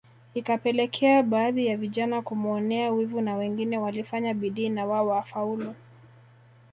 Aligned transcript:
Ikapelekea 0.33 1.23
baadhi 1.23 1.65
ya 1.67 1.77
vijana 1.77 2.21
kumuonea 2.21 2.91
wivu 2.91 3.21
na 3.21 3.35
wengine 3.35 3.77
walifanya 3.77 4.33
bidii 4.33 4.69
na 4.69 4.85
wao 4.85 5.07
wafaulu 5.07 5.75